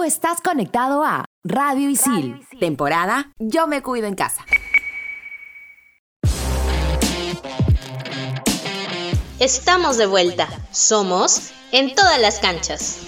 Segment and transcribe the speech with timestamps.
[0.00, 4.46] Tú estás conectado a Radio Isil, temporada Yo me cuido en casa.
[9.38, 10.48] Estamos de vuelta.
[10.70, 13.00] Somos en todas las canchas.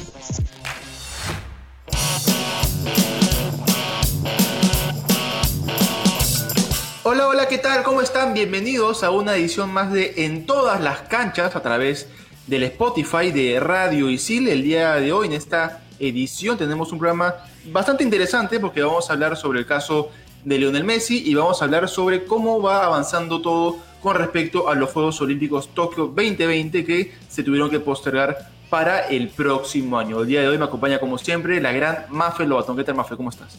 [7.04, 7.84] Hola, hola, ¿qué tal?
[7.84, 8.34] ¿Cómo están?
[8.34, 12.06] Bienvenidos a una edición más de En todas las canchas a través
[12.46, 14.46] del Spotify de Radio Isil.
[14.46, 17.34] El día de hoy, en esta edición, tenemos un programa
[17.66, 20.10] bastante interesante porque vamos a hablar sobre el caso
[20.44, 24.74] de Lionel Messi y vamos a hablar sobre cómo va avanzando todo con respecto a
[24.74, 30.20] los Juegos Olímpicos Tokio 2020 que se tuvieron que postergar para el próximo año.
[30.20, 32.76] El día de hoy me acompaña como siempre la gran Mafe Lobatón.
[32.76, 33.16] ¿Qué tal Mafe?
[33.16, 33.58] ¿Cómo estás?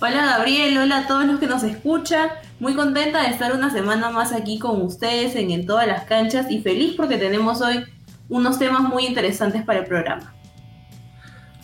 [0.00, 2.30] Hola Gabriel, hola a todos los que nos escuchan.
[2.58, 6.50] Muy contenta de estar una semana más aquí con ustedes en, en todas las canchas
[6.50, 7.84] y feliz porque tenemos hoy
[8.30, 10.39] unos temas muy interesantes para el programa.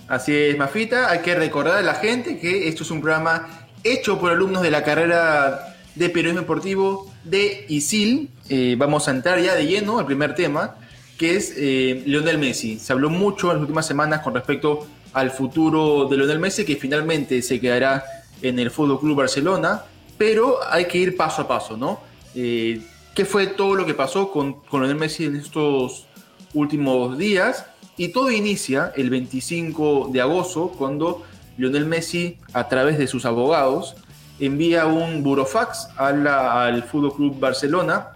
[0.08, 1.10] Así es, Mafita.
[1.10, 4.70] Hay que recordar a la gente que esto es un programa hecho por alumnos de
[4.70, 8.30] la carrera de periodismo deportivo de ISIL.
[8.48, 10.76] Eh, vamos a entrar ya de lleno al primer tema,
[11.18, 12.78] que es eh, Lionel Messi.
[12.78, 16.76] Se habló mucho en las últimas semanas con respecto al futuro de Lionel Messi, que
[16.76, 18.04] finalmente se quedará
[18.42, 19.82] en el Fútbol Club Barcelona,
[20.16, 22.00] pero hay que ir paso a paso, ¿no?
[22.34, 22.80] Eh,
[23.12, 26.06] ¿Qué fue todo lo que pasó con, con Lionel Messi en estos
[26.54, 27.64] últimos días?
[27.96, 31.22] Y todo inicia el 25 de agosto, cuando
[31.56, 33.96] Lionel Messi, a través de sus abogados,
[34.38, 38.08] envía un burofax al Fútbol Club Barcelona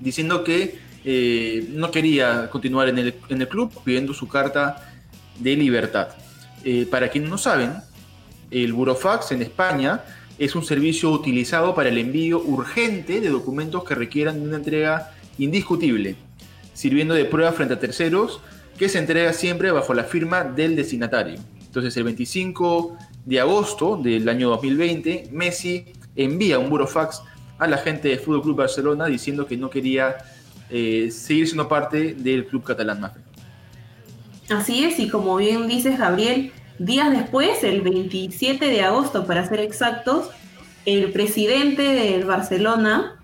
[0.00, 4.92] diciendo que eh, no quería continuar en el, club, pidiendo su carta
[5.38, 6.08] de libertad.
[6.64, 7.74] Eh, para quienes no saben,
[8.50, 10.02] el Burofax en España
[10.38, 16.16] es un servicio utilizado para el envío urgente de documentos que requieran una entrega indiscutible,
[16.74, 18.40] sirviendo de prueba frente a terceros,
[18.78, 21.38] que se entrega siempre bajo la firma del destinatario.
[21.60, 27.22] Entonces, el 25 de agosto del año 2020, Messi envía un burofax
[27.58, 30.16] a la gente del Fútbol Club Barcelona diciendo que no quería
[30.70, 33.12] eh, seguir siendo parte del club catalán
[34.48, 39.58] Así es, y como bien dices, Gabriel, Días después, el 27 de agosto para ser
[39.58, 40.30] exactos,
[40.86, 43.20] el presidente del Barcelona,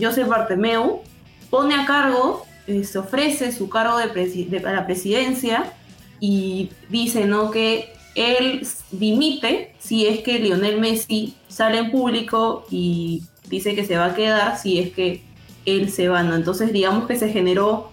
[0.00, 1.02] Josep Bartomeu,
[1.48, 5.72] pone a cargo, eh, se ofrece su cargo de, la presidencia
[6.20, 7.50] y dice ¿no?
[7.50, 13.96] que él dimite si es que Lionel Messi sale en público y dice que se
[13.96, 15.22] va a quedar si es que
[15.66, 16.22] él se va.
[16.22, 16.34] ¿no?
[16.34, 17.90] Entonces digamos que se generó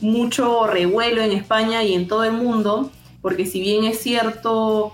[0.00, 2.90] mucho revuelo en España y en todo el mundo
[3.26, 4.92] porque si bien es cierto,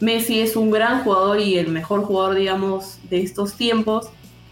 [0.00, 4.08] Messi es un gran jugador y el mejor jugador, digamos, de estos tiempos,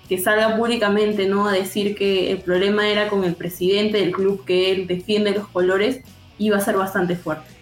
[0.08, 1.48] que salga públicamente ¿no?
[1.48, 5.48] a decir que el problema era con el presidente del club que él defiende los
[5.48, 6.00] colores,
[6.38, 7.52] iba a ser bastante fuerte.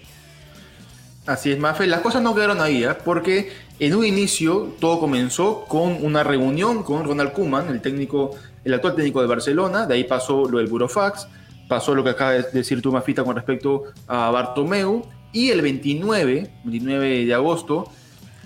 [1.26, 1.86] Así es, Mafe.
[1.86, 2.94] Las cosas no quedaron ahí, ¿eh?
[3.04, 8.32] porque en un inicio todo comenzó con una reunión con Ronald Koeman, el técnico,
[8.64, 9.86] el actual técnico de Barcelona.
[9.86, 11.28] De ahí pasó lo del Burofax,
[11.68, 15.04] pasó lo que acaba de decir tú, Mafita, con respecto a Bartomeu.
[15.32, 17.84] Y el 29, 29 de agosto,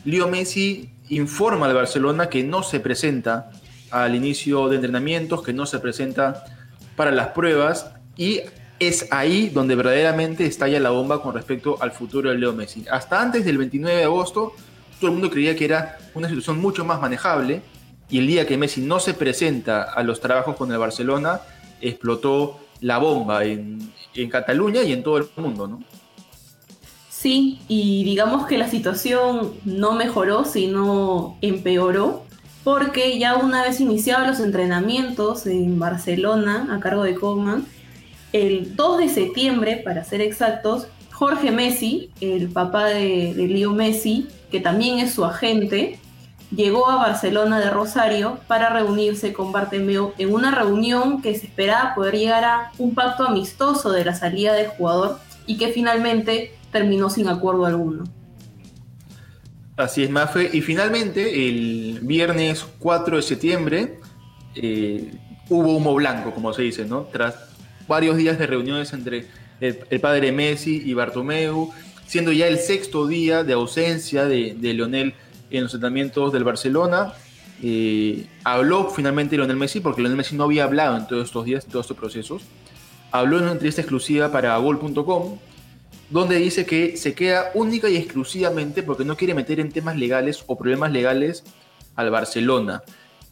[0.05, 3.51] Leo Messi informa al Barcelona que no se presenta
[3.95, 6.45] al inicio de entrenamientos, que no se presenta
[6.97, 8.41] para las pruebas y
[8.81, 12.85] es ahí donde verdaderamente estalla la bomba con respecto al futuro de Leo Messi.
[12.91, 14.53] Hasta antes del 29 de agosto,
[14.99, 17.63] todo el mundo creía que era una situación mucho más manejable
[18.11, 21.41] y el día que Messi no se presenta a los trabajos con el Barcelona,
[21.81, 25.81] explotó la bomba en, en Cataluña y en todo el mundo, ¿no?
[27.25, 32.24] Sí, y digamos que la situación no mejoró, sino empeoró,
[32.65, 37.67] porque ya una vez iniciados los entrenamientos en Barcelona a cargo de Koeman,
[38.33, 44.27] el 2 de septiembre, para ser exactos, Jorge Messi, el papá de, de Leo Messi,
[44.51, 46.01] que también es su agente,
[46.55, 51.95] llegó a Barcelona de Rosario para reunirse con Bartemeo en una reunión que se esperaba
[51.95, 57.11] poder llegar a un pacto amistoso de la salida del jugador y que finalmente terminó
[57.11, 58.05] sin acuerdo alguno.
[59.77, 60.51] Así es, Mafe.
[60.53, 63.99] Y finalmente, el viernes 4 de septiembre,
[64.55, 65.13] eh,
[65.49, 67.09] hubo humo blanco, como se dice, ¿no?
[67.13, 67.35] Tras
[67.89, 69.27] varios días de reuniones entre
[69.61, 71.73] el, padre Messi y Bartomeu,
[72.07, 75.15] siendo ya el sexto día de ausencia de, de Leonel
[75.51, 77.15] en los entrenamientos del Barcelona.
[77.63, 81.65] Eh, habló finalmente Lionel Messi, porque Lionel Messi no había hablado en todos estos días,
[81.65, 82.43] en todos estos procesos.
[83.11, 85.39] Habló en una entrevista exclusiva para Gol.com
[86.11, 90.45] donde dice que se queda única y exclusivamente porque no quiere meter en temas legales
[90.47, 91.45] o problemas legales
[91.97, 92.83] al Barcelona.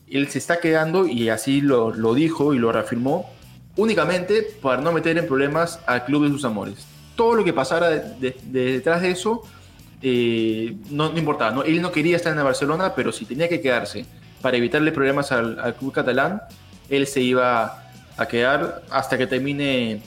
[0.08, 3.30] Él se está quedando, y así lo, dijo y lo reafirmó,
[3.76, 6.86] únicamente para no meter en problemas al club de sus amores.
[7.16, 9.42] Todo lo que pasara detrás de eso
[10.02, 11.62] eh, no, importaba, ¿no?
[11.62, 14.04] él no quería estar en el Barcelona, pero si tenía que quedarse
[14.40, 16.42] para evitarle problemas al club catalán,
[16.88, 17.84] él se iba
[18.16, 20.02] a quedar hasta que termine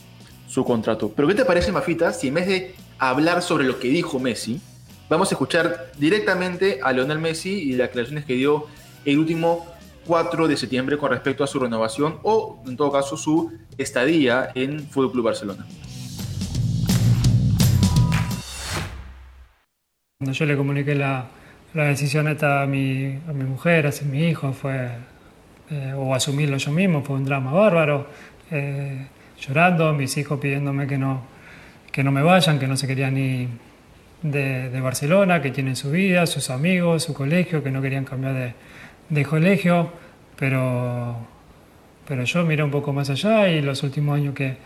[0.47, 1.12] su contrato.
[1.15, 4.62] Pero ¿qué te parece, Mafita, si en vez de hablar sobre lo que dijo Messi,
[5.09, 8.68] vamos a escuchar directamente a Lionel Messi y las declaraciones que dio
[9.06, 9.65] el último
[10.06, 14.88] 4 de septiembre con respecto a su renovación o, en todo caso, su estadía en
[14.88, 15.65] Fútbol Club Barcelona?
[20.19, 21.27] Cuando yo le comuniqué la,
[21.74, 24.91] la decisión esta a mi, a mi mujer, a mi hijo, fue,
[25.69, 28.07] eh, o asumirlo yo mismo, fue un drama bárbaro,
[28.51, 29.07] eh,
[29.39, 31.21] llorando, mis hijos pidiéndome que no,
[31.91, 33.47] que no me vayan, que no se querían ni
[34.21, 38.53] de, Barcelona, que tienen su vida, sus amigos, su colegio, que no querían cambiar de,
[39.09, 39.91] de colegio,
[40.37, 41.15] pero,
[42.07, 44.57] pero yo miré un poco más allá y los últimos años que,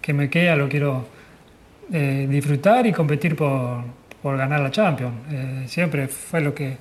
[0.00, 1.06] que me queda lo quiero
[1.92, 3.82] eh, disfrutar y competir por,
[4.22, 5.14] por ganar la Champions.
[5.30, 6.76] Eh, siempre fue lo que,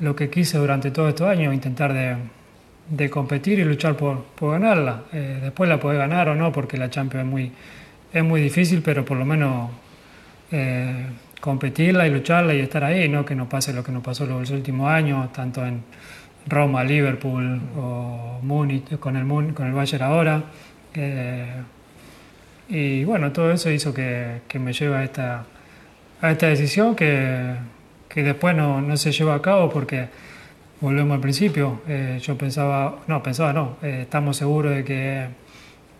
[0.00, 2.16] lo que quise durante todos estos años, intentar de,
[2.88, 5.04] de competir y luchar por, por ganarla.
[5.12, 7.52] Eh, después la puede ganar o no, porque la Champions es muy,
[8.12, 9.70] es muy difícil, pero por lo menos
[10.50, 11.06] eh,
[11.40, 13.24] competirla y lucharla y estar ahí, ¿no?
[13.24, 15.82] que no pase lo que nos pasó los últimos años, tanto en
[16.46, 20.42] Roma, Liverpool o Múnich, con el, con el Bayern ahora.
[20.94, 21.46] Eh,
[22.68, 25.44] y bueno, todo eso hizo que, que me lleve a esta
[26.22, 27.54] a esta decisión que,
[28.08, 30.08] que después no, no, se llevó a cabo porque
[30.82, 31.80] volvemos al principio.
[31.88, 35.28] Eh, yo pensaba, no, pensaba no, eh, estamos seguros de que,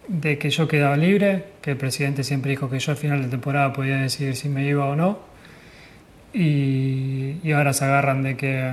[0.09, 3.29] de que yo quedaba libre, que el presidente siempre dijo que yo al final de
[3.29, 5.19] temporada podía decidir si me iba o no.
[6.35, 8.73] Y, ahora se agarran de que,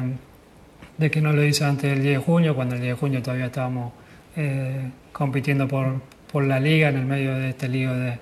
[0.98, 3.22] de que no lo hice antes del 10 de junio, cuando el 10 de junio
[3.22, 3.94] todavía estábamos
[4.36, 6.02] eh, compitiendo por,
[6.32, 8.18] por la liga en el medio de este lío de,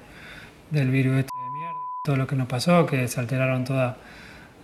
[0.71, 1.29] del virus este
[2.03, 3.97] todo lo que nos pasó, que se alteraron toda,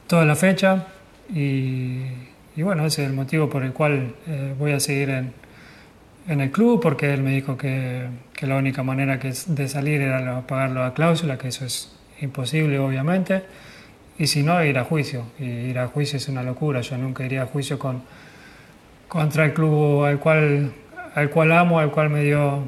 [0.07, 0.87] toda la fecha
[1.29, 2.05] y,
[2.55, 5.33] y bueno, ese es el motivo por el cual eh, voy a seguir en,
[6.27, 10.01] en, el club, porque él me dijo que, que la única manera que de salir
[10.01, 13.43] era pagarlo a cláusula, que eso es imposible obviamente,
[14.17, 17.25] y si no, ir a juicio, y ir a juicio es una locura, yo nunca
[17.25, 18.03] iría a juicio con,
[19.07, 20.71] contra el club al cual,
[21.15, 22.63] al cual amo, al cual me dio,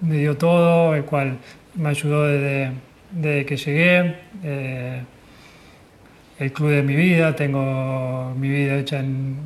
[0.00, 1.38] me dio todo, el cual
[1.74, 2.72] me ayudó desde
[3.14, 4.14] desde que llegué.
[4.42, 5.02] Eh,
[6.44, 9.36] el club de mi vida, tengo mi vida hecha en,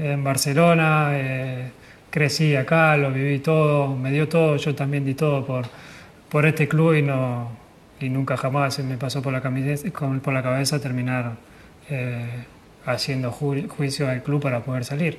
[0.00, 1.70] en Barcelona, eh,
[2.10, 5.66] crecí acá, lo viví todo, me dio todo, yo también di todo por,
[6.28, 7.48] por este club y, no,
[8.00, 9.88] y nunca jamás se me pasó por la, cabeza,
[10.22, 11.36] por la cabeza terminar
[11.88, 12.44] eh,
[12.84, 15.18] haciendo ju juicio al club para poder salir.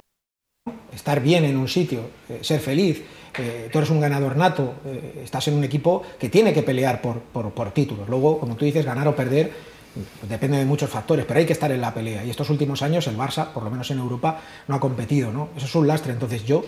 [0.94, 3.02] Estar bien en un sitio, eh, ser feliz,
[3.38, 7.02] eh, tú eres un ganador nato, eh, estás en un equipo que tiene que pelear
[7.02, 8.10] por, por, por títulos.
[8.10, 9.79] Luego, como tú dices, ganar o perder
[10.28, 12.24] depende de muchos factores, pero hay que estar en la pelea.
[12.24, 15.50] Y estos últimos años el Barça, por lo menos en Europa, no ha competido, ¿no?
[15.56, 16.14] Eso es un lastre.
[16.14, 16.64] Entonces yo,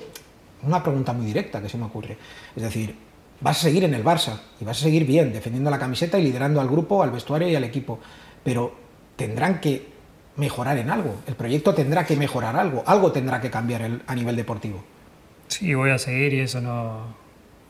[0.63, 2.17] una pregunta muy directa que se me ocurre,
[2.55, 2.95] es decir,
[3.41, 6.23] vas a seguir en el Barça y vas a seguir bien, defendiendo la camiseta y
[6.23, 7.99] liderando al grupo, al vestuario y al equipo,
[8.43, 8.73] pero
[9.15, 9.91] tendrán que
[10.37, 14.35] mejorar en algo, el proyecto tendrá que mejorar algo, algo tendrá que cambiar a nivel
[14.35, 14.83] deportivo.
[15.47, 17.15] Sí, voy a seguir y eso no,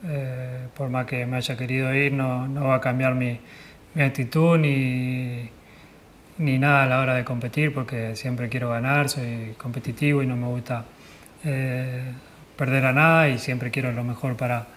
[0.03, 3.39] eh, por más que me haya querido ir, no, no va a cambiar mi,
[3.93, 5.49] mi, actitud ni,
[6.37, 10.35] ni nada a la hora de competir, porque siempre quiero ganar, soy competitivo y no
[10.35, 10.85] me gusta
[11.43, 12.03] eh,
[12.55, 14.67] perder a nada y siempre quiero lo mejor para,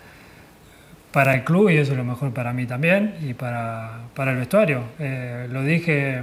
[1.13, 4.39] para el club y eso es lo mejor para mí también y para, para el
[4.39, 4.83] vestuario.
[4.99, 6.23] Eh, lo dije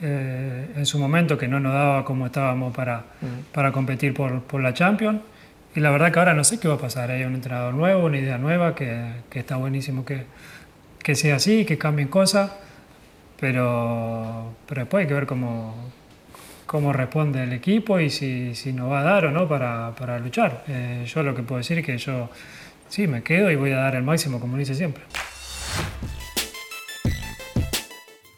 [0.00, 3.52] eh, en su momento que no nos daba como estábamos para, mm.
[3.52, 5.20] para competir por, por la Champions
[5.74, 7.10] y la verdad que ahora no sé qué va a pasar.
[7.10, 9.00] Hay un entrenador nuevo, una idea nueva, que,
[9.30, 10.24] que está buenísimo que,
[11.02, 12.52] que, sea así, que cambien cosas,
[13.38, 15.74] pero, pero después hay que ver cómo,
[16.66, 20.18] cómo responde el equipo y si, si nos va a dar o no para, para
[20.18, 20.64] luchar.
[20.68, 22.30] Eh, yo lo que puedo decir es que yo
[22.88, 25.04] sí me quedo y voy a dar el máximo, como lo hice siempre.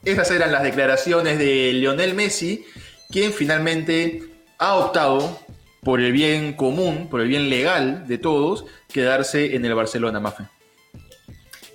[0.04, 2.66] Esas eran las declaraciones de Lionel Messi,
[3.10, 4.22] quien finalmente
[4.58, 5.40] ha optado
[5.82, 10.44] por el bien común, por el bien legal de todos, quedarse en el Barcelona, Mafe.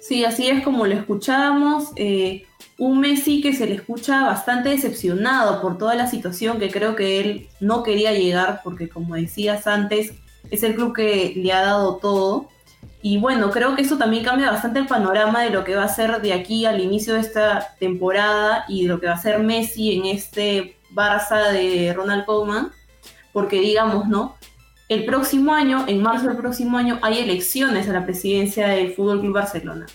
[0.10, 1.92] Sí, así es como lo escuchábamos.
[1.96, 2.48] Eh,
[2.80, 7.20] un Messi que se le escucha bastante decepcionado por toda la situación, que creo que
[7.20, 10.14] él no quería llegar, porque como decías antes,
[10.50, 12.50] es el club que le ha dado todo.
[13.04, 15.90] Y bueno, creo que eso también cambia bastante el panorama de lo que va a
[15.90, 19.38] ser de aquí al inicio de esta temporada y de lo que va a ser
[19.38, 22.72] Messi en este Barça de Ronald Koeman
[23.32, 24.38] porque digamos, ¿no?
[24.90, 29.20] El próximo año, en marzo del próximo año, hay elecciones a la presidencia del Fútbol
[29.22, 29.86] Club Barcelona.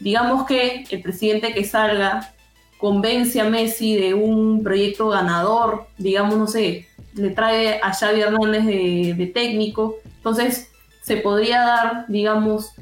[0.00, 2.32] Digamos que el presidente que salga
[2.78, 8.64] convence a Messi de un proyecto ganador, digamos, no sé, le trae a Xavi Hernández
[8.64, 10.70] de, técnico, entonces
[11.02, 12.72] se podría dar, digamos,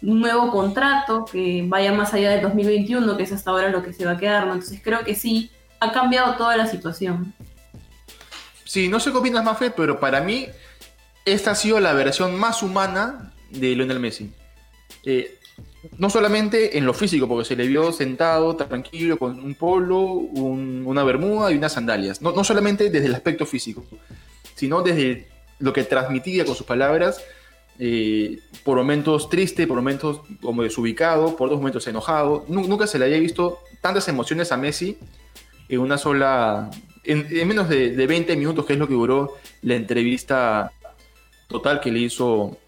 [0.00, 3.92] un nuevo contrato que vaya más allá del 2021, que es hasta ahora lo que
[3.92, 4.52] se va a quedar, ¿no?
[4.54, 7.34] Entonces creo que sí, ha cambiado toda la situación.
[8.64, 10.46] Sí, no sé qué opinas, Mafe, pero para mí
[11.24, 14.32] esta ha sido la versión más humana de Lionel Messi.
[15.04, 15.37] Eh,
[15.96, 21.02] no solamente en lo físico, porque se le vio sentado, tranquilo, con un polo, una
[21.04, 22.20] bermuda y unas sandalias.
[22.20, 23.84] No, no solamente desde el aspecto físico,
[24.54, 25.28] sino desde
[25.58, 27.22] lo que transmitía con sus palabras
[27.80, 32.44] eh, por momentos triste, por momentos como desubicado, por dos momentos enojado.
[32.48, 34.98] Nunca se le había visto tantas emociones a Messi
[35.68, 36.70] en una sola,
[37.04, 40.72] en, menos de, 20 minutos, que es lo que duró la entrevista
[41.46, 42.58] total que le hizo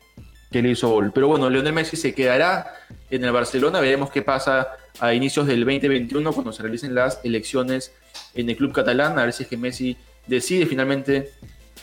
[0.52, 2.72] que le hizo Pero bueno, Lionel Messi se quedará
[3.10, 3.80] en el Barcelona.
[3.80, 7.92] Veremos qué pasa a inicios del 2021 cuando se realicen las elecciones
[8.34, 9.18] en el club catalán.
[9.18, 11.32] A ver si es que Messi decide finalmente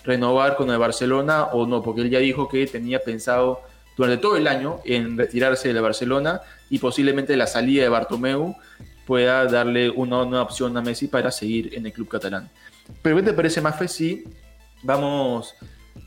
[0.04, 3.62] renovar con el Barcelona o no, porque él ya dijo que tenía pensado
[3.96, 8.56] durante todo el año en retirarse de Barcelona y posiblemente la salida de Bartomeu
[9.06, 12.50] pueda darle una nueva opción a Messi para seguir en el club catalán.
[13.02, 14.26] Pero ¿qué te parece, Mafe, si
[14.84, 15.56] vamos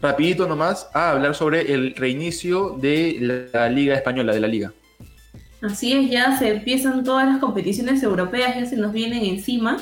[0.00, 4.72] rapidito nomás a hablar sobre el reinicio de la Liga Española, de la Liga?
[5.62, 9.76] Así es, ya se empiezan todas las competiciones europeas, ya se nos vienen encima.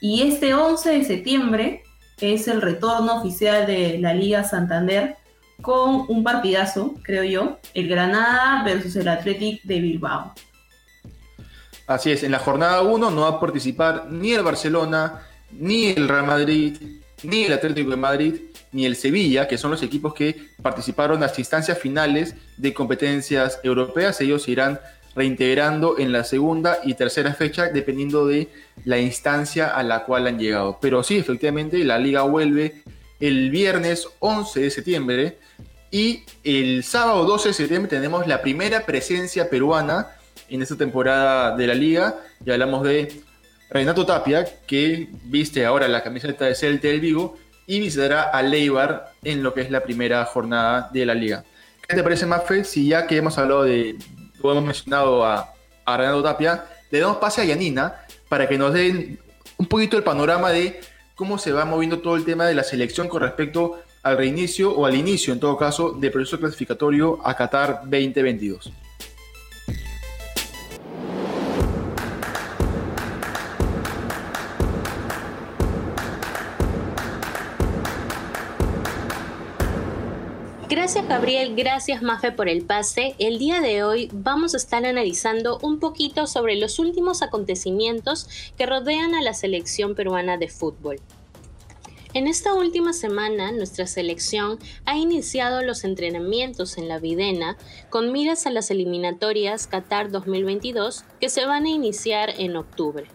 [0.00, 1.82] Y este 11 de septiembre
[2.20, 5.16] es el retorno oficial de la Liga Santander
[5.60, 10.32] con un partidazo, creo yo, el Granada versus el Athletic de Bilbao.
[11.86, 16.08] Así es, en la jornada 1 no va a participar ni el Barcelona, ni el
[16.08, 16.76] Real Madrid,
[17.22, 18.34] ni el Atlético de Madrid,
[18.72, 23.58] ni el Sevilla, que son los equipos que participaron en las instancias finales de competencias
[23.62, 24.20] europeas.
[24.20, 24.78] Ellos irán
[25.18, 28.48] reintegrando en la segunda y tercera fecha dependiendo de
[28.84, 30.78] la instancia a la cual han llegado.
[30.80, 32.82] Pero sí, efectivamente, la liga vuelve
[33.18, 35.38] el viernes 11 de septiembre
[35.90, 40.06] y el sábado 12 de septiembre tenemos la primera presencia peruana
[40.48, 43.20] en esta temporada de la liga y hablamos de
[43.70, 49.12] Renato Tapia que viste ahora la camiseta de Celta del Vigo y visitará a Leibar
[49.24, 51.44] en lo que es la primera jornada de la liga.
[51.86, 53.96] ¿Qué te parece, Mafe, si ya que hemos hablado de,
[54.40, 55.52] como hemos mencionado a,
[55.84, 59.18] a Renato Tapia, le damos pase a Yanina para que nos den
[59.56, 60.80] un poquito el panorama de
[61.14, 64.86] cómo se va moviendo todo el tema de la selección con respecto al reinicio o
[64.86, 68.72] al inicio, en todo caso, del proceso clasificatorio a Qatar 2022.
[80.68, 83.14] Gracias Gabriel, gracias Mafe por el pase.
[83.18, 88.66] El día de hoy vamos a estar analizando un poquito sobre los últimos acontecimientos que
[88.66, 91.00] rodean a la selección peruana de fútbol.
[92.12, 97.56] En esta última semana, nuestra selección ha iniciado los entrenamientos en la Videna
[97.88, 103.06] con miras a las eliminatorias Qatar 2022 que se van a iniciar en octubre.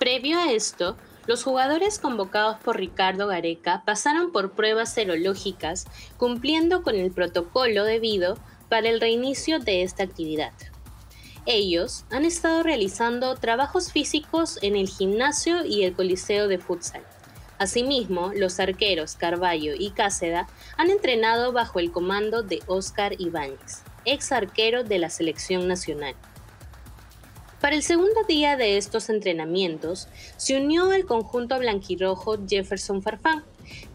[0.00, 6.94] Previo a esto, los jugadores convocados por Ricardo Gareca pasaron por pruebas serológicas cumpliendo con
[6.94, 8.38] el protocolo debido
[8.68, 10.52] para el reinicio de esta actividad.
[11.46, 17.02] Ellos han estado realizando trabajos físicos en el gimnasio y el coliseo de futsal.
[17.58, 24.32] Asimismo, los arqueros Carballo y Cáceda han entrenado bajo el comando de Óscar Ibáñez, ex
[24.32, 26.14] arquero de la selección nacional.
[27.64, 33.42] Para el segundo día de estos entrenamientos, se unió al conjunto blanquirrojo Jefferson Farfán,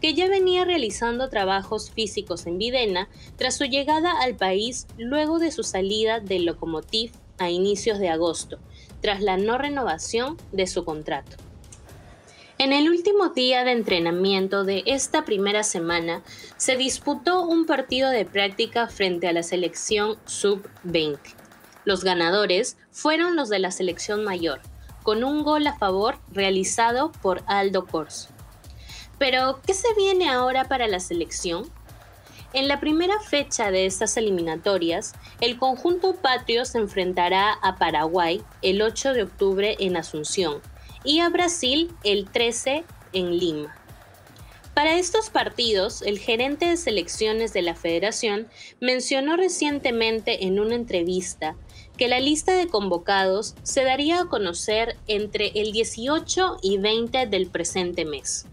[0.00, 5.52] que ya venía realizando trabajos físicos en Videna tras su llegada al país luego de
[5.52, 8.58] su salida del Lokomotiv a inicios de agosto,
[9.02, 11.36] tras la no renovación de su contrato.
[12.58, 16.24] En el último día de entrenamiento de esta primera semana,
[16.56, 21.39] se disputó un partido de práctica frente a la selección sub-20
[21.84, 24.60] los ganadores fueron los de la selección mayor,
[25.02, 28.28] con un gol a favor realizado por Aldo Corso.
[29.18, 31.70] Pero, ¿qué se viene ahora para la selección?
[32.52, 38.82] En la primera fecha de estas eliminatorias, el conjunto patrio se enfrentará a Paraguay el
[38.82, 40.60] 8 de octubre en Asunción
[41.04, 43.76] y a Brasil el 13 en Lima.
[44.74, 48.48] Para estos partidos, el gerente de selecciones de la federación
[48.80, 51.54] mencionó recientemente en una entrevista
[52.00, 57.46] que la lista de convocados se daría a conocer entre el 18 y 20 del
[57.48, 58.46] presente mes.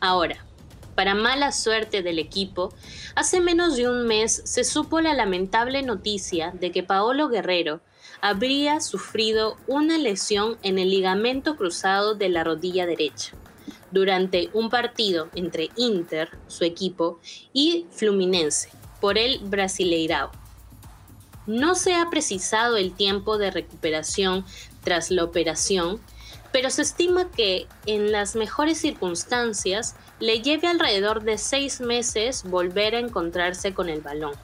[0.00, 0.46] Ahora,
[0.94, 2.72] para mala suerte del equipo,
[3.16, 7.82] hace menos de un mes se supo la lamentable noticia de que Paolo Guerrero,
[8.22, 13.36] habría sufrido una lesión en el ligamento cruzado de la rodilla derecha
[13.90, 17.20] durante un partido entre Inter, su equipo,
[17.52, 18.70] y Fluminense
[19.02, 20.43] por el Brasileirao.
[21.46, 24.44] No se ha precisado el tiempo de recuperación
[24.82, 26.00] tras la operación,
[26.52, 32.94] pero se estima que en las mejores circunstancias le lleve alrededor de seis meses volver
[32.94, 34.34] a encontrarse con el balón.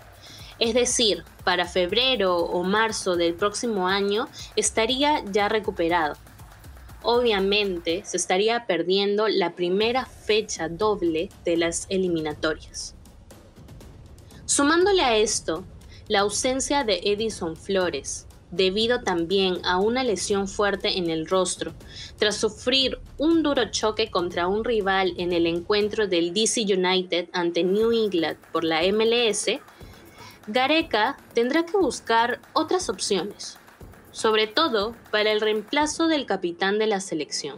[0.58, 6.16] Es decir, para febrero o marzo del próximo año estaría ya recuperado.
[7.02, 12.94] Obviamente se estaría perdiendo la primera fecha doble de las eliminatorias.
[14.44, 15.64] Sumándole a esto,
[16.10, 21.72] la ausencia de Edison Flores, debido también a una lesión fuerte en el rostro,
[22.18, 27.62] tras sufrir un duro choque contra un rival en el encuentro del DC United ante
[27.62, 29.60] New England por la MLS,
[30.48, 33.56] Gareca tendrá que buscar otras opciones,
[34.10, 37.56] sobre todo para el reemplazo del capitán de la selección,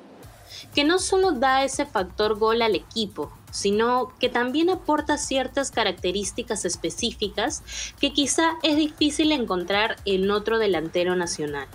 [0.74, 6.64] que no solo da ese factor gol al equipo, sino que también aporta ciertas características
[6.64, 7.62] específicas
[8.00, 11.68] que quizá es difícil encontrar en otro delantero nacional.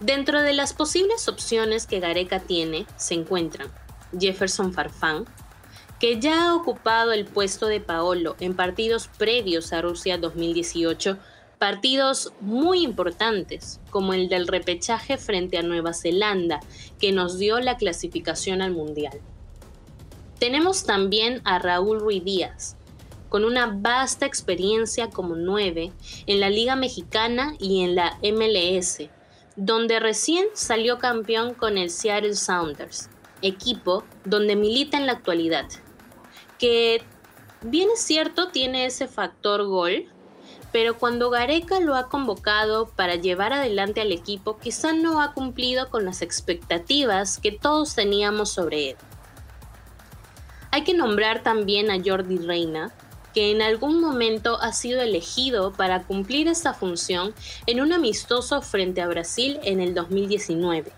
[0.00, 3.68] Dentro de las posibles opciones que Gareca tiene se encuentran
[4.18, 5.24] Jefferson Farfán,
[6.00, 11.18] que ya ha ocupado el puesto de Paolo en partidos previos a Rusia 2018,
[11.58, 16.60] partidos muy importantes, como el del repechaje frente a Nueva Zelanda,
[17.00, 19.20] que nos dio la clasificación al Mundial.
[20.38, 22.76] Tenemos también a Raúl Ruiz Díaz,
[23.28, 25.92] con una vasta experiencia como nueve
[26.26, 29.08] en la Liga Mexicana y en la MLS,
[29.56, 33.10] donde recién salió campeón con el Seattle Sounders,
[33.42, 35.66] equipo donde milita en la actualidad,
[36.56, 37.02] que
[37.62, 40.06] bien es cierto tiene ese factor gol,
[40.70, 45.90] pero cuando Gareca lo ha convocado para llevar adelante al equipo, quizá no ha cumplido
[45.90, 48.96] con las expectativas que todos teníamos sobre él.
[50.70, 52.92] Hay que nombrar también a Jordi Reina,
[53.32, 57.34] que en algún momento ha sido elegido para cumplir esta función
[57.66, 60.92] en un amistoso frente a Brasil en el 2019,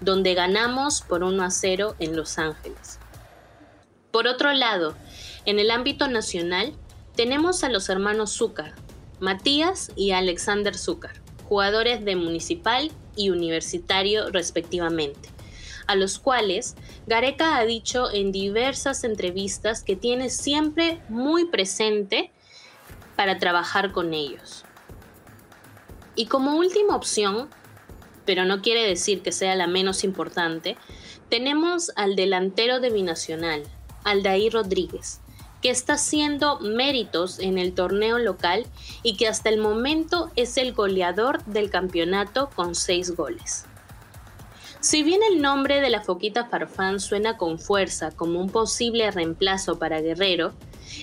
[0.00, 2.98] donde ganamos por 1 a 0 en Los Ángeles.
[4.10, 4.96] Por otro lado,
[5.44, 6.72] en el ámbito nacional,
[7.14, 8.74] tenemos a los hermanos Zúcar,
[9.20, 15.28] Matías y Alexander Zúcar, jugadores de Municipal y Universitario respectivamente
[15.90, 16.76] a los cuales
[17.08, 22.30] Gareca ha dicho en diversas entrevistas que tiene siempre muy presente
[23.16, 24.64] para trabajar con ellos.
[26.14, 27.50] Y como última opción,
[28.24, 30.76] pero no quiere decir que sea la menos importante,
[31.28, 33.64] tenemos al delantero de Binacional,
[34.04, 35.20] Aldair Rodríguez,
[35.60, 38.64] que está haciendo méritos en el torneo local
[39.02, 43.64] y que hasta el momento es el goleador del campeonato con seis goles.
[44.82, 49.78] Si bien el nombre de la foquita Farfán suena con fuerza como un posible reemplazo
[49.78, 50.54] para Guerrero,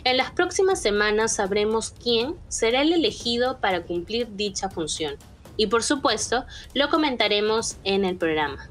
[0.03, 5.15] en las próximas semanas sabremos quién será el elegido para cumplir dicha función.
[5.57, 8.67] Y por supuesto, lo comentaremos en el programa.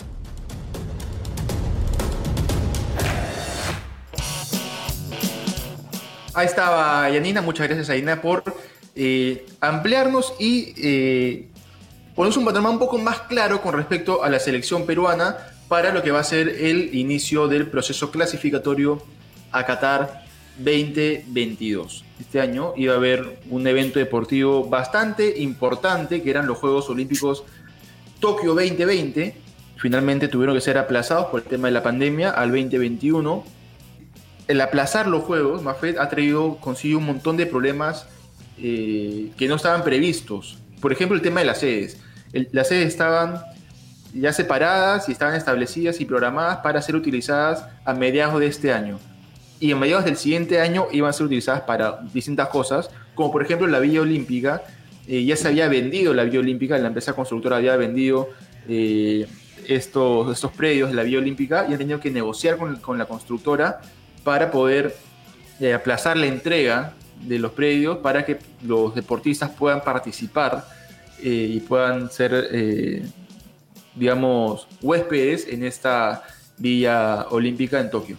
[6.34, 8.42] Ahí estaba Yanina, muchas gracias Yanina por
[8.96, 11.48] eh, ampliarnos y eh,
[12.16, 15.36] ponemos un panorama un poco más claro con respecto a la selección peruana
[15.68, 19.02] para lo que va a ser el inicio del proceso clasificatorio
[19.52, 20.24] a Qatar
[20.58, 22.04] 2022.
[22.18, 27.44] Este año iba a haber un evento deportivo bastante importante, que eran los Juegos Olímpicos
[28.18, 29.36] Tokio 2020.
[29.76, 33.44] Finalmente tuvieron que ser aplazados por el tema de la pandemia al 2021.
[34.48, 38.06] El aplazar los Juegos, Mafed, ha traído consigo un montón de problemas
[38.58, 40.56] eh, que no estaban previstos.
[40.80, 42.05] Por ejemplo, el tema de las sedes
[42.52, 43.40] las sedes estaban
[44.20, 48.98] ya separadas y estaban establecidas y programadas para ser utilizadas a mediados de este año.
[49.60, 53.42] Y a mediados del siguiente año iban a ser utilizadas para distintas cosas, como por
[53.42, 54.62] ejemplo la Villa Olímpica.
[55.06, 58.28] Eh, ya se había vendido la Villa Olímpica, la empresa constructora había vendido
[58.68, 59.26] eh,
[59.66, 63.80] estos, estos predios de la Villa Olímpica y han tenido que negociar con, la constructora
[64.24, 64.96] para poder
[65.60, 70.66] eh, aplazar la entrega de los predios para que los deportistas puedan participar
[71.22, 73.06] eh, y puedan ser, eh,
[73.94, 76.22] digamos, huéspedes en esta
[76.58, 78.16] Villa Olímpica en Tokio.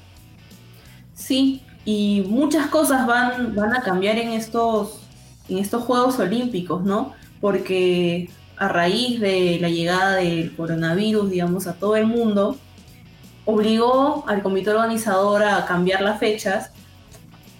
[1.14, 5.02] Sí, y muchas cosas van, van a cambiar en estos,
[5.50, 7.14] en estos Juegos Olímpicos, ¿no?
[7.42, 12.58] Porque a raíz de la llegada del coronavirus, digamos, a todo el mundo,
[13.46, 16.72] obligó al comité organizador a cambiar las fechas.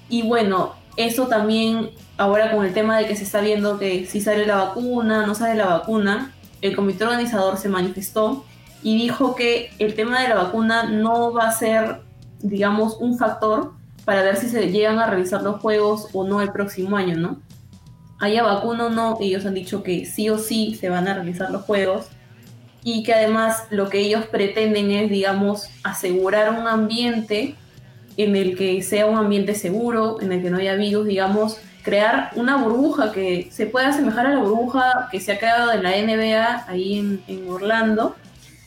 [0.10, 4.22] Y bueno, eso también, ahora con el tema de que se está viendo que si
[4.22, 8.46] sale la vacuna, no sale la vacuna, el comité organizador se manifestó
[8.84, 12.02] y dijo que el tema de la vacuna no va a ser,
[12.40, 13.74] digamos, un factor
[14.06, 17.42] para ver si se llegan a realizar los juegos o no el próximo año, ¿no?
[18.20, 21.52] Haya vacuna o no, ellos han dicho que sí o sí se van a realizar
[21.52, 22.08] los juegos
[22.84, 27.56] y que además lo que ellos pretenden es, digamos, asegurar un ambiente
[28.16, 32.32] en el que sea un ambiente seguro, en el que no haya virus, digamos, crear
[32.36, 35.92] una burbuja que se pueda asemejar a la burbuja que se ha creado en la
[35.92, 38.14] NBA ahí en, Orlando.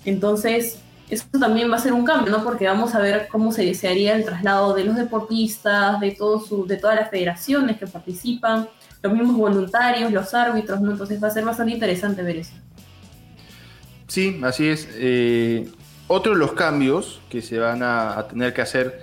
[0.07, 0.79] Entonces,
[1.11, 2.43] eso también va a ser un cambio, ¿no?
[2.43, 6.41] Porque vamos a ver cómo se, se haría el traslado de los deportistas, de, todo
[6.41, 8.71] su, de todas las federaciones que participan,
[9.03, 10.93] los mismos voluntarios, los árbitros, ¿no?
[10.93, 12.55] Entonces va a ser bastante interesante ver eso.
[14.09, 14.89] Sí, así es.
[14.95, 15.69] Eh,
[16.07, 19.03] otro de los cambios que se van a tener que hacer,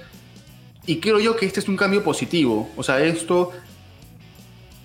[0.88, 3.52] y creo yo que este es un cambio positivo, o sea, esto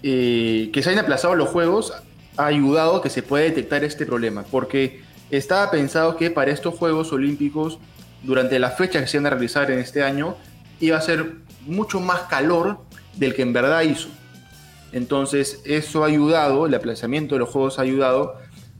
[0.02, 1.92] eh, que se hayan aplazado los juegos
[2.36, 6.74] ha ayudado a que se pueda detectar este problema, porque estaba pensado que para estos
[6.74, 7.78] Juegos Olímpicos,
[8.22, 10.36] durante las fechas que se van a realizar en este año,
[10.80, 11.36] iba a ser
[11.66, 12.78] mucho más calor
[13.16, 14.08] del que en verdad hizo.
[14.92, 18.34] Entonces, eso ha ayudado, el aplazamiento de los Juegos ha ayudado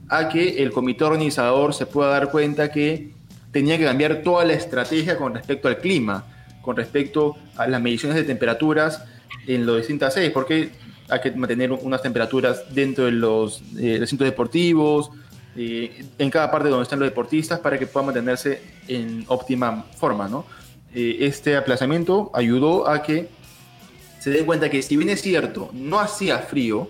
[0.09, 3.13] a que el comité organizador se pueda dar cuenta que
[3.51, 6.25] tenía que cambiar toda la estrategia con respecto al clima,
[6.61, 9.03] con respecto a las mediciones de temperaturas
[9.47, 10.71] en los distintas sedes, porque
[11.09, 15.11] hay que mantener unas temperaturas dentro de los eh, recintos deportivos,
[15.55, 20.27] eh, en cada parte donde están los deportistas, para que puedan mantenerse en óptima forma.
[20.27, 20.45] ¿no?
[20.93, 23.29] Eh, este aplazamiento ayudó a que
[24.19, 26.89] se den cuenta que si bien es cierto, no hacía frío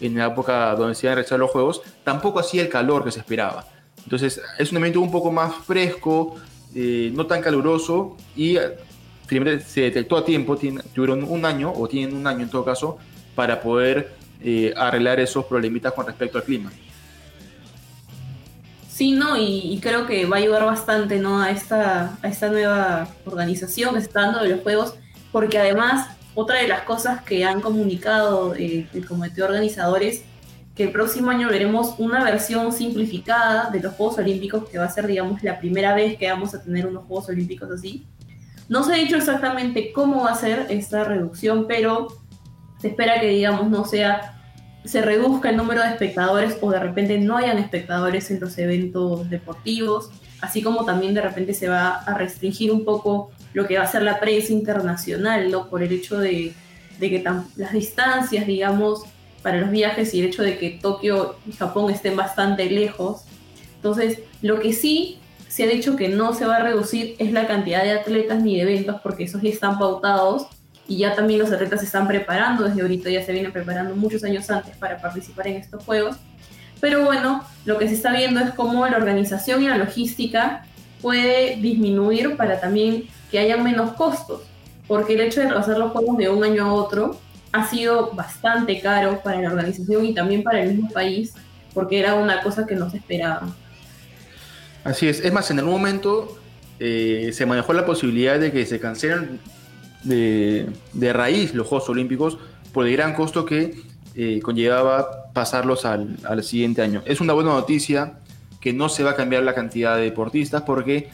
[0.00, 3.10] en la época donde se iban a realizar los juegos, tampoco hacía el calor que
[3.10, 3.66] se esperaba.
[4.04, 6.36] Entonces es un ambiente un poco más fresco,
[6.74, 8.56] no tan caluroso y
[9.64, 12.98] se detectó a tiempo, tuvieron un año, o tienen un año en todo caso,
[13.34, 16.72] para poder eh, arreglar esos problemitas con respecto al clima.
[18.88, 21.40] Sí, no, y, creo que va a ayudar bastante ¿no?
[21.40, 24.94] a, esta, a esta nueva organización que se está dando de los juegos,
[25.32, 30.22] porque además otra de las cosas que han comunicado eh, el comité de organizadores,
[30.74, 34.90] que el próximo año veremos una versión simplificada de los Juegos Olímpicos, que va a
[34.90, 38.06] ser, digamos, la primera vez que vamos a tener unos Juegos Olímpicos así.
[38.68, 42.08] No se ha dicho exactamente cómo va a ser esta reducción, pero
[42.82, 44.40] se espera que, digamos, no sea,
[44.84, 49.30] se reduzca el número de espectadores o de repente no hayan espectadores en los eventos
[49.30, 53.84] deportivos, así como también de repente se va a restringir un poco lo que va
[53.84, 55.68] a ser la prensa internacional, ¿no?
[55.68, 56.54] Por el hecho de,
[56.98, 59.04] que las distancias, digamos,
[59.42, 63.22] para los viajes y el hecho de que Tokio y Japón estén bastante lejos.
[63.76, 67.46] Entonces, lo que sí se ha dicho que no se va a reducir es la
[67.46, 70.48] cantidad de atletas ni de eventos, porque esos ya están pautados
[70.92, 74.22] y ya también los atletas se están preparando, desde ahorita ya se vienen preparando muchos
[74.24, 76.16] años antes para participar en estos Juegos.
[76.82, 80.66] Pero bueno, lo que se está viendo es cómo la organización y la logística
[81.00, 84.42] puede disminuir para también que haya menos costos,
[84.86, 87.18] porque el hecho de hacer los Juegos de un año a otro
[87.52, 91.32] ha sido bastante caro para la organización y también para el mismo país,
[91.72, 93.48] porque era una cosa que no se esperaba.
[94.84, 96.38] Así es, es más, en algún momento
[96.78, 99.40] eh, se manejó la posibilidad de que se cancelen
[100.04, 102.38] de, raíz los Juegos Olímpicos
[102.72, 103.74] por el gran costo que
[104.14, 107.02] eh, conllevaba pasarlos al, siguiente año.
[107.06, 108.18] Es una buena noticia
[108.60, 111.08] que no se va a cambiar la cantidad de deportistas porque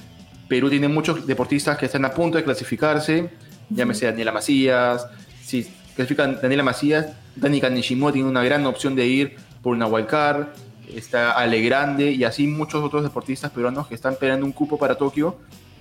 [0.49, 3.31] Perú tiene muchos deportistas que están a punto de clasificarse,
[3.71, 5.07] llámese Daniela Macías,
[5.43, 10.49] si clasifican Daniela Macías, Dani Kanishimo tiene una gran opción de ir por una wildcard,
[10.95, 14.97] está Ale Grande y así muchos otros deportistas peruanos que están peleando un cupo para
[14.97, 15.37] Tokio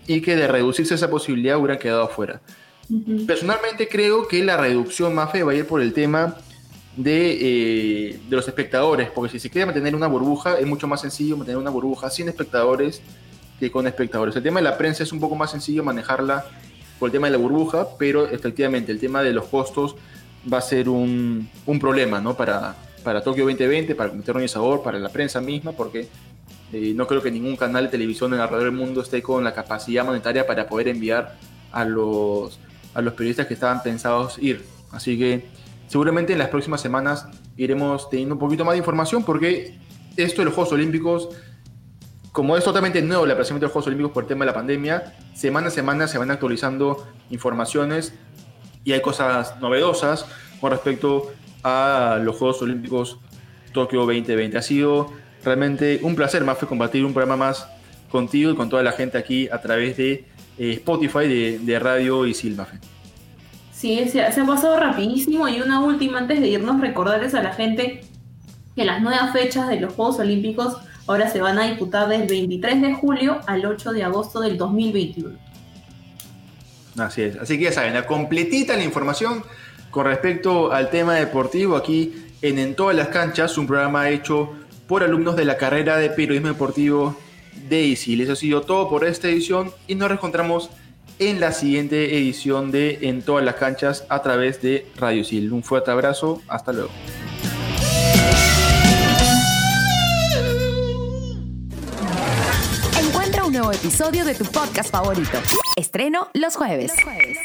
[0.06, 2.42] y que de reducirse esa posibilidad hubieran quedado afuera.
[3.26, 6.38] Personalmente creo que la reducción más fe va a ir por el tema
[7.06, 11.38] eh, de, los espectadores, porque si se quiere mantener una burbuja, es mucho más sencillo
[11.38, 13.02] mantener una burbuja sin espectadores
[13.60, 14.36] que con espectadores.
[14.36, 16.46] El tema de la prensa es un poco más sencillo manejarla
[16.98, 19.96] por el tema de la burbuja, pero efectivamente el tema de los costos
[20.52, 22.36] va a ser un, problema ¿no?
[22.36, 26.08] para, para Tokio 2020, para el comité organizador, para la prensa misma, porque
[26.72, 29.54] eh, no creo que ningún canal de televisión en alrededor del mundo esté con la
[29.54, 31.36] capacidad monetaria para poder enviar
[31.72, 32.60] a los
[32.98, 34.66] a los periodistas que estaban pensados ir.
[34.92, 35.46] Así que
[35.88, 39.78] seguramente en las próximas semanas iremos teniendo un poquito más de información porque
[40.16, 41.30] esto de los Juegos Olímpicos,
[42.32, 44.56] como es totalmente nuevo el aplazamiento de los Juegos Olímpicos por el tema de la
[44.56, 48.16] pandemia, semana a semana se van actualizando informaciones
[48.84, 50.26] y hay cosas novedosas
[50.60, 51.32] con respecto
[51.64, 53.20] a los Juegos Olímpicos
[53.74, 54.58] Tokio 2020.
[54.58, 57.68] Ha sido realmente un placer, más fue compartir un programa más
[58.10, 60.26] contigo y con toda la gente aquí a través de
[60.58, 62.68] eh, Spotify de, Radio y Silva.
[63.72, 67.54] Sí, se, se ha pasado rapidísimo y una última antes de irnos, recordarles a la
[67.54, 68.02] gente
[68.76, 72.82] que las nuevas fechas de los Juegos Olímpicos ahora se van a disputar del 23
[72.82, 75.38] de julio al 8 de agosto del 2021.
[76.98, 79.44] Así es, así que ya saben, la completita la información
[79.92, 84.54] con respecto al tema deportivo aquí en En todas las canchas, un programa hecho
[84.88, 87.18] por alumnos de la carrera de periodismo deportivo
[87.70, 88.22] de ISIL.
[88.22, 90.70] Eso ha sido todo por esta edición y nos reencontramos
[91.20, 95.52] en la siguiente edición de En todas las canchas a través de Radio ISIL.
[95.52, 96.90] Un fuerte abrazo, hasta luego.
[103.00, 105.40] Encuentra un nuevo episodio de tu podcast favorito.
[105.76, 106.92] Estreno los jueves.
[106.96, 107.38] Los jueves.